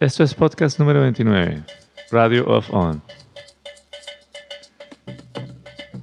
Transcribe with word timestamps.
Esto 0.00 0.24
es 0.24 0.32
podcast 0.32 0.78
número 0.78 1.02
29, 1.02 1.62
Radio 2.10 2.46
of 2.46 2.72
On. 2.72 3.02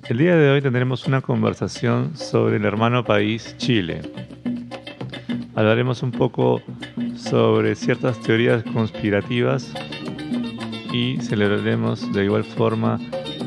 El 0.08 0.20
día 0.20 0.36
de 0.36 0.52
hoy 0.52 0.62
tendremos 0.62 1.08
una 1.08 1.22
conversación 1.22 2.16
sobre 2.16 2.58
el 2.58 2.66
hermano 2.66 3.04
país 3.04 3.56
Chile. 3.58 4.04
Hablaremos 5.56 6.04
un 6.04 6.12
poco 6.12 6.62
sobre 7.16 7.74
ciertas 7.74 8.22
teorías 8.22 8.62
conspirativas 8.66 9.74
y 10.94 11.18
celebraremos 11.20 12.14
de 12.14 12.26
igual 12.26 12.44
forma 12.44 13.00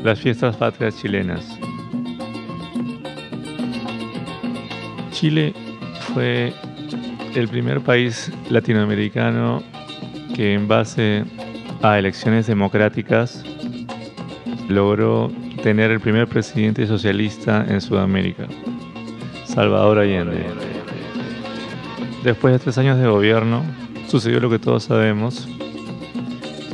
las 0.03 0.19
fiestas 0.19 0.57
patrias 0.57 1.01
chilenas. 1.01 1.47
Chile 5.11 5.53
fue 6.13 6.51
el 7.35 7.47
primer 7.47 7.79
país 7.79 8.29
latinoamericano 8.49 9.70
que 10.41 10.55
en 10.55 10.67
base 10.67 11.23
a 11.83 11.99
elecciones 11.99 12.47
democráticas 12.47 13.43
logró 14.67 15.31
tener 15.61 15.91
el 15.91 15.99
primer 15.99 16.27
presidente 16.27 16.87
socialista 16.87 17.63
en 17.69 17.79
Sudamérica, 17.79 18.47
Salvador 19.45 19.99
Allende. 19.99 20.43
Después 22.23 22.53
de 22.53 22.57
tres 22.57 22.79
años 22.79 22.97
de 22.97 23.07
gobierno, 23.07 23.61
sucedió 24.07 24.39
lo 24.39 24.49
que 24.49 24.57
todos 24.57 24.85
sabemos, 24.85 25.47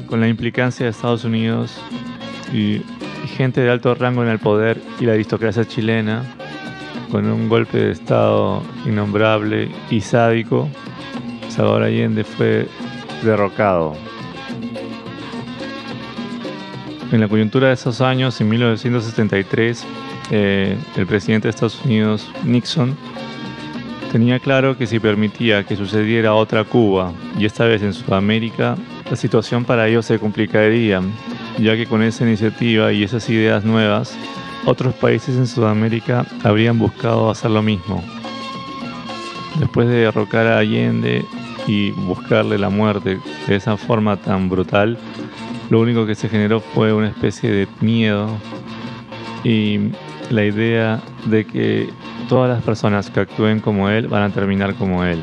con 0.05 0.21
la 0.21 0.29
implicancia 0.29 0.85
de 0.85 0.91
Estados 0.91 1.25
Unidos 1.25 1.77
y, 2.53 2.83
gente 3.35 3.59
de 3.59 3.69
alto 3.69 3.93
rango 3.95 4.23
en 4.23 4.29
el 4.29 4.39
poder 4.39 4.81
y 4.97 5.05
la 5.05 5.11
aristocracia 5.11 5.65
chilena, 5.65 6.23
con 7.11 7.25
un 7.25 7.49
golpe 7.49 7.79
de 7.79 7.91
Estado 7.91 8.63
innombrable 8.85 9.69
y 9.89 9.99
sádico, 9.99 10.69
Salvador 11.49 11.83
Allende 11.83 12.23
fue 12.23 12.69
derrocado. 13.23 13.95
En 17.11 17.21
la 17.21 17.27
coyuntura 17.27 17.67
de 17.67 17.73
esos 17.73 18.01
años, 18.01 18.39
en 18.41 18.49
1973, 18.49 19.85
eh, 20.31 20.77
el 20.97 21.07
presidente 21.07 21.47
de 21.47 21.51
Estados 21.51 21.83
Unidos, 21.85 22.29
Nixon, 22.43 22.97
tenía 24.11 24.39
claro 24.39 24.77
que 24.77 24.87
si 24.87 24.99
permitía 24.99 25.63
que 25.63 25.77
sucediera 25.77 26.33
otra 26.33 26.65
Cuba, 26.65 27.13
y 27.37 27.45
esta 27.45 27.65
vez 27.65 27.81
en 27.81 27.93
Sudamérica, 27.93 28.75
la 29.09 29.15
situación 29.15 29.63
para 29.63 29.87
ellos 29.87 30.05
se 30.05 30.19
complicaría, 30.19 31.01
ya 31.57 31.77
que 31.77 31.85
con 31.85 32.03
esa 32.03 32.25
iniciativa 32.25 32.91
y 32.91 33.03
esas 33.03 33.29
ideas 33.29 33.63
nuevas, 33.63 34.17
otros 34.65 34.93
países 34.95 35.37
en 35.37 35.47
Sudamérica 35.47 36.25
habrían 36.43 36.77
buscado 36.77 37.29
hacer 37.29 37.51
lo 37.51 37.61
mismo. 37.61 38.03
Después 39.59 39.87
de 39.87 39.95
derrocar 39.95 40.45
a 40.45 40.57
Allende, 40.57 41.25
y 41.67 41.91
buscarle 41.91 42.57
la 42.57 42.69
muerte 42.69 43.19
de 43.47 43.55
esa 43.55 43.77
forma 43.77 44.17
tan 44.17 44.49
brutal, 44.49 44.97
lo 45.69 45.81
único 45.81 46.05
que 46.05 46.15
se 46.15 46.29
generó 46.29 46.61
fue 46.61 46.93
una 46.93 47.09
especie 47.09 47.51
de 47.51 47.67
miedo 47.81 48.37
y 49.43 49.91
la 50.29 50.45
idea 50.45 51.01
de 51.25 51.45
que 51.45 51.89
todas 52.29 52.49
las 52.49 52.63
personas 52.63 53.09
que 53.09 53.19
actúen 53.19 53.59
como 53.59 53.89
él 53.89 54.07
van 54.07 54.23
a 54.23 54.29
terminar 54.29 54.75
como 54.75 55.03
él. 55.03 55.21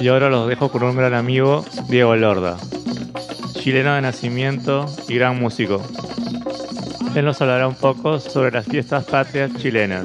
Y 0.00 0.08
ahora 0.08 0.30
los 0.30 0.46
dejo 0.48 0.70
con 0.70 0.84
un 0.84 0.96
gran 0.96 1.14
amigo, 1.14 1.64
Diego 1.88 2.14
Lorda, 2.16 2.56
chileno 3.54 3.94
de 3.94 4.02
nacimiento 4.02 4.86
y 5.08 5.16
gran 5.16 5.38
músico. 5.40 5.82
Él 7.16 7.24
nos 7.24 7.40
hablará 7.40 7.66
un 7.66 7.74
poco 7.74 8.20
sobre 8.20 8.50
las 8.50 8.66
fiestas 8.66 9.02
patrias 9.04 9.50
chilenas. 9.56 10.04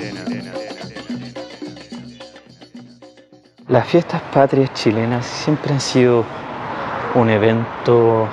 Las 3.67 3.85
fiestas 3.85 4.21
patrias 4.33 4.73
chilenas 4.73 5.25
siempre 5.25 5.73
han 5.73 5.81
sido 5.81 6.23
un 7.15 7.29
evento 7.29 8.29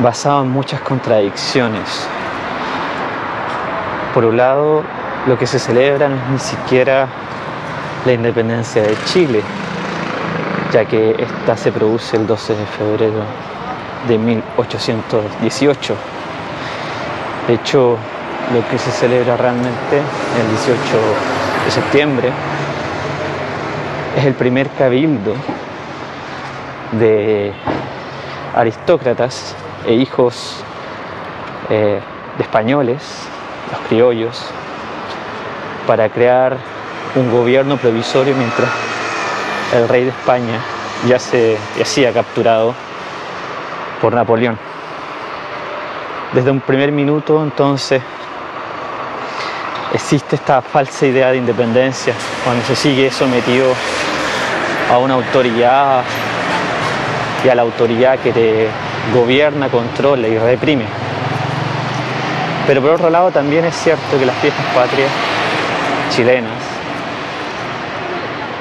basado 0.00 0.42
en 0.42 0.50
muchas 0.50 0.80
contradicciones. 0.80 2.08
Por 4.14 4.24
un 4.24 4.36
lado, 4.36 4.82
lo 5.28 5.38
que 5.38 5.46
se 5.46 5.60
celebra 5.60 6.08
no 6.08 6.16
es 6.16 6.30
ni 6.32 6.38
siquiera 6.40 7.06
la 8.04 8.12
independencia 8.14 8.82
de 8.82 8.96
Chile, 9.04 9.42
ya 10.72 10.84
que 10.86 11.14
esta 11.22 11.56
se 11.56 11.70
produce 11.70 12.16
el 12.16 12.26
12 12.26 12.56
de 12.56 12.66
febrero 12.66 13.22
de 14.08 14.18
1818 14.18 16.13
de 17.46 17.54
hecho, 17.54 17.98
lo 18.54 18.68
que 18.68 18.78
se 18.78 18.90
celebra 18.90 19.36
realmente 19.36 19.98
el 19.98 20.48
18 20.48 20.78
de 21.66 21.70
septiembre 21.70 22.30
es 24.16 24.24
el 24.24 24.34
primer 24.34 24.70
cabildo 24.70 25.34
de 26.92 27.52
aristócratas 28.54 29.54
e 29.86 29.92
hijos 29.92 30.56
eh, 31.68 32.00
de 32.38 32.42
españoles, 32.42 33.02
los 33.72 33.80
criollos, 33.88 34.46
para 35.86 36.08
crear 36.08 36.56
un 37.14 37.30
gobierno 37.30 37.76
provisorio 37.76 38.34
mientras 38.36 38.70
el 39.74 39.86
rey 39.86 40.04
de 40.04 40.10
España 40.10 40.60
ya 41.06 41.18
se 41.18 41.58
hacía 41.80 42.12
capturado 42.12 42.74
por 44.00 44.14
Napoleón 44.14 44.58
desde 46.32 46.50
un 46.50 46.60
primer 46.60 46.90
minuto 46.90 47.42
entonces 47.42 48.02
existe 49.92 50.36
esta 50.36 50.60
falsa 50.62 51.06
idea 51.06 51.30
de 51.30 51.36
independencia 51.36 52.14
cuando 52.44 52.64
se 52.64 52.74
sigue 52.74 53.10
sometido 53.10 53.72
a 54.90 54.98
una 54.98 55.14
autoridad 55.14 56.02
y 57.44 57.48
a 57.48 57.54
la 57.54 57.62
autoridad 57.62 58.18
que 58.18 58.32
te 58.32 58.68
gobierna, 59.12 59.68
controla 59.68 60.26
y 60.28 60.38
reprime. 60.38 60.84
Pero 62.66 62.80
por 62.80 62.90
otro 62.92 63.10
lado 63.10 63.30
también 63.30 63.64
es 63.64 63.74
cierto 63.74 64.18
que 64.18 64.24
las 64.24 64.36
fiestas 64.36 64.64
patrias 64.74 65.10
chilenas 66.10 66.52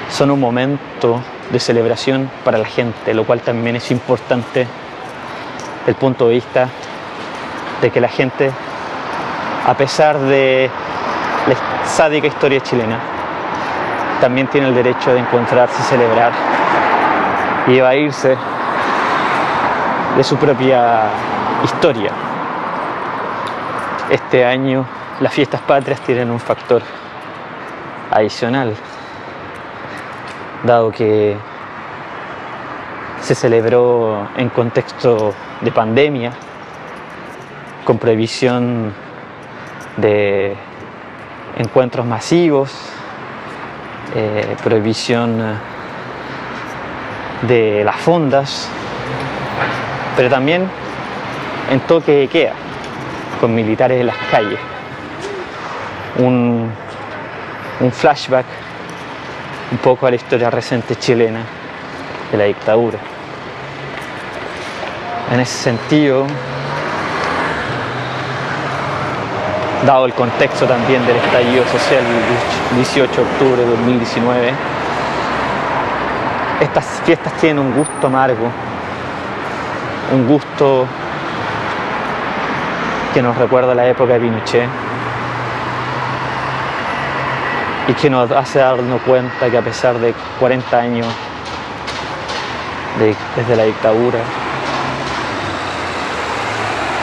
son 0.10 0.32
un 0.32 0.40
momento 0.40 1.22
de 1.52 1.60
celebración 1.60 2.30
para 2.44 2.58
la 2.58 2.66
gente, 2.66 3.14
lo 3.14 3.26
cual 3.26 3.40
también 3.42 3.78
es 3.78 3.90
importante 3.92 4.68
desde 5.80 5.92
el 5.92 5.96
punto 5.96 6.28
de 6.28 6.36
vista 6.36 6.70
de 7.84 7.92
que 7.92 8.00
la 8.00 8.08
gente, 8.08 8.50
a 9.68 9.74
pesar 9.74 10.18
de 10.18 10.70
la 11.48 11.86
sádica 11.86 12.28
historia 12.28 12.62
chilena, 12.62 12.98
también 14.22 14.48
tiene 14.48 14.70
el 14.70 14.76
derecho 14.76 15.14
de 15.14 15.20
encontrarse 15.20 15.82
y 15.82 15.84
celebrar 15.84 16.32
y 17.68 17.78
evadirse 17.78 18.38
de 20.16 20.24
su 20.24 20.38
propia 20.38 21.10
historia. 21.66 22.12
Este 24.10 24.46
año 24.46 24.86
las 25.20 25.34
fiestas 25.34 25.60
patrias 25.62 26.00
tienen 26.02 26.32
un 26.32 26.40
factor 26.40 26.82
adicional, 28.12 28.76
dado 30.64 30.90
que 30.90 31.36
se 33.20 33.36
celebró 33.36 34.30
en 34.38 34.48
contexto 34.50 35.34
de 35.60 35.72
pandemia 35.72 36.32
con 37.84 37.98
previsión 37.98 38.94
de 39.98 40.56
encuentros 41.58 42.06
masivos, 42.06 42.72
eh, 44.16 44.56
prohibición 44.64 45.60
de 47.44 47.84
las 47.84 47.96
fondas, 47.98 48.70
pero 50.16 50.30
también 50.30 50.68
en 51.72 51.80
toque 51.82 52.12
de 52.12 52.28
queda, 52.28 52.54
con 53.40 53.54
militares 53.54 54.00
en 54.00 54.08
las 54.08 54.18
calles. 54.32 54.60
Un, 56.20 56.72
un 57.80 57.92
flashback 57.92 58.46
un 59.72 59.78
poco 59.80 60.06
a 60.06 60.10
la 60.12 60.16
historia 60.16 60.50
reciente 60.50 60.96
chilena 60.96 61.42
de 62.32 62.38
la 62.38 62.44
dictadura. 62.46 63.00
En 65.32 65.40
ese 65.40 65.58
sentido, 65.58 66.28
dado 69.86 70.06
el 70.06 70.14
contexto 70.14 70.66
también 70.66 71.06
del 71.06 71.18
estallido 71.18 71.66
social 71.66 72.04
del 72.04 72.78
18 72.78 73.12
de 73.12 73.22
octubre 73.22 73.62
de 73.62 73.70
2019, 73.70 74.54
estas 76.62 76.86
fiestas 77.04 77.34
tienen 77.34 77.60
un 77.60 77.74
gusto 77.74 78.08
amargo, 78.08 78.50
un 80.14 80.28
gusto 80.28 80.88
que 83.14 83.22
nos 83.22 83.38
recuerda 83.38 83.76
la 83.76 83.86
época 83.88 84.14
de 84.14 84.20
Pinochet 84.22 84.70
y 87.90 87.94
que 87.94 88.10
nos 88.10 88.32
hace 88.32 88.60
darnos 88.60 89.02
cuenta 89.02 89.50
que 89.50 89.58
a 89.58 89.62
pesar 89.62 90.00
de 90.00 90.14
40 90.40 90.78
años 90.78 91.08
desde 93.36 93.56
la 93.56 93.64
dictadura, 93.64 94.20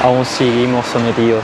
aún 0.02 0.24
seguimos 0.24 0.86
sometidos 0.86 1.42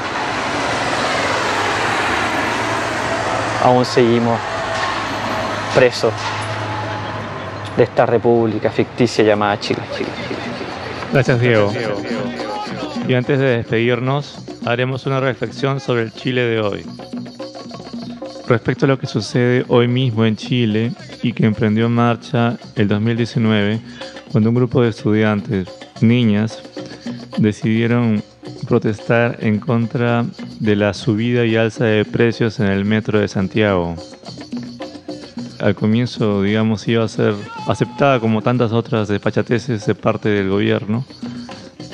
aún 3.67 3.85
seguimos 3.85 4.39
presos 5.75 6.13
de 7.77 7.83
esta 7.83 8.07
república 8.07 8.71
ficticia 8.71 9.25
llamada 9.25 9.59
Chile. 9.59 9.81
Gracias, 11.13 11.41
Diego. 11.41 11.73
Y 13.09 13.15
antes 13.15 13.41
de 13.41 13.57
despedirnos, 13.57 14.39
haremos 14.65 15.07
una 15.07 15.19
reflexión 15.19 15.81
sobre 15.81 16.03
el 16.03 16.13
Chile 16.13 16.43
de 16.43 16.61
hoy. 16.61 16.87
Respecto 18.47 18.85
a 18.85 18.89
lo 18.89 19.01
que 19.01 19.09
sucede 19.09 19.65
hoy 19.67 19.89
mismo 19.89 20.25
en 20.25 20.37
Chile 20.37 20.93
y 21.25 21.33
que 21.33 21.45
emprendió 21.45 21.87
en 21.87 21.93
marcha 21.93 22.57
el 22.77 22.87
2019, 22.87 23.81
cuando 24.31 24.51
un 24.51 24.55
grupo 24.57 24.83
de 24.83 24.91
estudiantes, 24.91 25.69
niñas, 26.01 26.63
decidieron 27.39 28.23
protestar 28.67 29.39
en 29.41 29.59
contra 29.59 30.27
de 30.61 30.77
la 30.77 30.93
subida 30.93 31.45
y 31.47 31.57
alza 31.57 31.85
de 31.85 32.05
precios 32.05 32.61
en 32.61 32.67
el 32.67 32.85
metro 32.85 33.21
de 33.21 33.29
Santiago. 33.29 33.97
Al 35.61 35.75
comienzo, 35.75 36.43
digamos, 36.43 36.87
iba 36.87 37.05
a 37.05 37.09
ser 37.09 37.35
aceptada 37.67 38.21
como 38.21 38.43
tantas 38.43 38.73
otras 38.73 39.09
despachateces 39.09 39.87
de 39.87 39.95
parte 39.95 40.29
del 40.29 40.51
gobierno, 40.51 41.05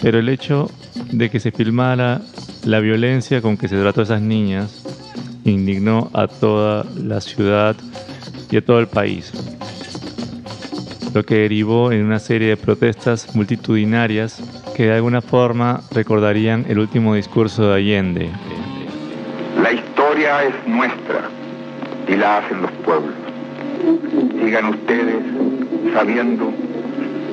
pero 0.01 0.19
el 0.19 0.29
hecho 0.29 0.71
de 1.13 1.31
que 1.31 1.39
se 1.39 1.53
filmara 1.53 2.21
la 2.65 2.81
violencia 2.81 3.41
con 3.41 3.57
que 3.57 3.69
se 3.69 3.81
trató 3.81 4.01
a 4.01 4.05
esas 4.05 4.23
niñas 4.23 4.83
indignó 5.45 6.11
a 6.13 6.27
toda 6.27 6.85
la 6.97 7.21
ciudad 7.21 7.77
y 8.51 8.57
a 8.57 8.65
todo 8.65 8.81
el 8.81 8.89
país, 8.89 9.33
lo 11.15 11.25
que 11.25 11.37
derivó 11.37 11.93
en 11.93 12.05
una 12.05 12.19
serie 12.19 12.49
de 12.49 12.57
protestas 12.57 13.35
multitudinarias 13.35 14.41
que 14.75 14.85
de 14.87 14.95
alguna 14.95 15.21
forma 15.21 15.81
recordarían 15.91 16.65
el 16.69 16.79
último 16.79 17.15
discurso 17.15 17.69
de 17.69 17.75
Allende. 17.75 18.31
La 19.63 19.73
historia 19.73 20.45
es 20.45 20.55
nuestra 20.67 21.29
y 22.09 22.17
la 22.17 22.39
hacen 22.39 22.63
los 22.63 22.71
pueblos. 22.85 23.15
Sigan 24.43 24.67
ustedes 24.67 25.17
sabiendo 25.93 26.53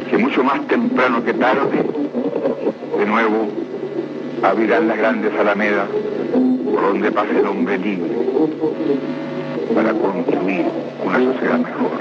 que 0.10 0.18
mucho 0.18 0.44
más 0.44 0.66
temprano 0.68 1.24
que 1.24 1.34
tarde, 1.34 1.86
de 2.98 3.06
nuevo 3.06 3.50
abrirán 4.44 4.88
las 4.88 4.98
grandes 4.98 5.34
alamedas 5.40 5.88
por 6.72 6.82
donde 6.82 7.12
pase 7.12 7.40
el 7.40 7.46
hombre 7.46 7.78
libre 7.78 8.12
para 9.74 9.94
construir 9.94 10.66
una 11.06 11.20
sociedad 11.20 11.60
mejor. 11.60 11.92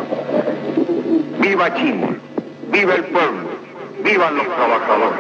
¡Viva 1.41 1.75
Chile! 1.75 2.09
¡Viva 2.73 2.95
el 2.95 3.05
pueblo! 3.05 3.48
¡Vivan 4.05 4.37
los 4.37 4.47
trabajadores! 4.47 5.19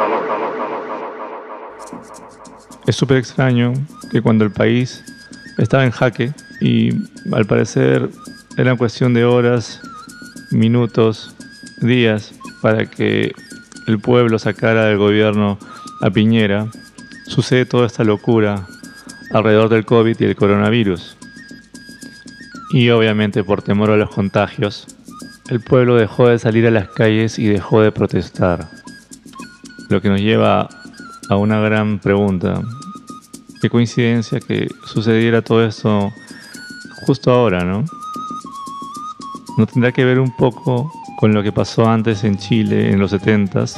Es 2.86 2.96
súper 2.96 3.19
extraño 3.19 3.75
que 4.10 4.22
cuando 4.22 4.44
el 4.44 4.50
país 4.50 5.04
estaba 5.58 5.84
en 5.84 5.90
jaque 5.90 6.32
y 6.60 6.90
al 7.32 7.44
parecer 7.46 8.08
era 8.56 8.76
cuestión 8.76 9.14
de 9.14 9.25
horas, 9.25 9.80
minutos, 10.50 11.34
días 11.80 12.34
para 12.62 12.86
que 12.86 13.32
el 13.86 13.98
pueblo 14.00 14.38
sacara 14.38 14.86
del 14.86 14.98
gobierno 14.98 15.58
a 16.00 16.10
Piñera, 16.10 16.69
sucede 17.26 17.66
toda 17.66 17.86
esta 17.86 18.04
locura 18.04 18.66
alrededor 19.32 19.69
del 19.69 19.84
COVID 19.84 20.16
y 20.19 20.24
el 20.24 20.36
coronavirus. 20.36 21.16
Y 22.70 22.90
obviamente 22.90 23.44
por 23.44 23.62
temor 23.62 23.90
a 23.90 23.96
los 23.96 24.10
contagios, 24.10 24.86
el 25.48 25.60
pueblo 25.60 25.96
dejó 25.96 26.28
de 26.28 26.38
salir 26.38 26.66
a 26.66 26.70
las 26.70 26.88
calles 26.88 27.38
y 27.38 27.46
dejó 27.46 27.80
de 27.80 27.90
protestar. 27.90 28.68
Lo 29.88 30.02
que 30.02 30.10
nos 30.10 30.20
lleva 30.20 30.68
a 31.30 31.36
una 31.36 31.60
gran 31.60 31.98
pregunta. 31.98 32.60
Qué 33.60 33.70
coincidencia 33.70 34.40
que 34.40 34.68
sucediera 34.84 35.42
todo 35.42 35.64
esto 35.64 36.12
justo 37.06 37.30
ahora, 37.30 37.64
¿no? 37.64 37.84
¿No 39.56 39.66
tendrá 39.66 39.90
que 39.90 40.04
ver 40.04 40.20
un 40.20 40.36
poco 40.36 40.92
con 41.18 41.32
lo 41.32 41.42
que 41.42 41.50
pasó 41.50 41.88
antes 41.88 42.24
en 42.24 42.36
Chile 42.36 42.90
en 42.90 43.00
los 43.00 43.12
70s? 43.12 43.76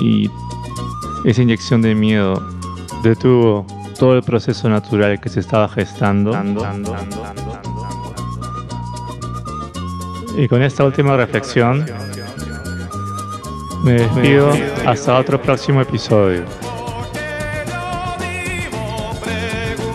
Y 0.00 0.30
esa 1.24 1.42
inyección 1.42 1.82
de 1.82 1.94
miedo 1.94 2.42
detuvo 3.02 3.66
todo 3.98 4.16
el 4.16 4.22
proceso 4.22 4.68
natural 4.70 5.20
que 5.20 5.28
se 5.28 5.40
estaba 5.40 5.68
gestando. 5.68 6.32
Y 10.36 10.48
con 10.48 10.62
esta 10.62 10.84
última 10.84 11.16
reflexión, 11.16 11.84
me 13.84 13.92
despido 13.92 14.52
hasta 14.86 15.18
otro 15.18 15.40
próximo 15.40 15.80
episodio. 15.80 16.44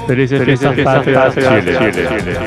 Felices 0.07 0.43
fiestas 0.43 0.75
Chile. 1.35 2.37